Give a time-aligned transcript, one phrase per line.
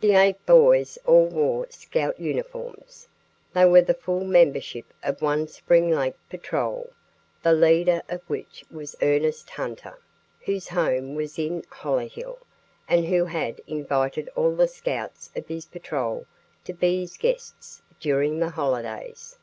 [0.00, 3.08] The eight boys all wore Scout uniforms.
[3.54, 6.90] They were the full membership of one Spring Lake patrol,
[7.42, 9.98] the leader of which was Ernest Hunter,
[10.44, 12.36] whose home was in Hollyhill,
[12.86, 16.26] and who had invited all the Scouts of his patrol
[16.64, 19.38] to be his guests during the holidays.